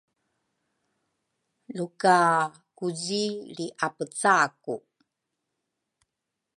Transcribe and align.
luka 1.77 2.17
kugi 2.77 3.23
lriapeceaku. 3.53 4.75